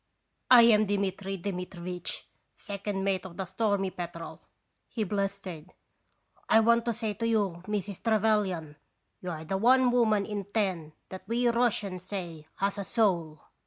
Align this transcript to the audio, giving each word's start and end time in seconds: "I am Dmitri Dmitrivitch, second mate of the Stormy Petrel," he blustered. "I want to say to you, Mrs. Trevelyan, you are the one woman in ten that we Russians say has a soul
"I 0.59 0.63
am 0.63 0.87
Dmitri 0.87 1.37
Dmitrivitch, 1.37 2.25
second 2.55 3.03
mate 3.03 3.23
of 3.23 3.37
the 3.37 3.45
Stormy 3.45 3.91
Petrel," 3.91 4.41
he 4.89 5.03
blustered. 5.03 5.73
"I 6.49 6.59
want 6.59 6.85
to 6.85 6.93
say 6.93 7.13
to 7.13 7.27
you, 7.27 7.61
Mrs. 7.67 8.01
Trevelyan, 8.03 8.77
you 9.21 9.29
are 9.29 9.45
the 9.45 9.57
one 9.57 9.91
woman 9.91 10.25
in 10.25 10.45
ten 10.45 10.93
that 11.09 11.21
we 11.27 11.49
Russians 11.49 12.01
say 12.05 12.47
has 12.55 12.79
a 12.79 12.83
soul 12.83 13.41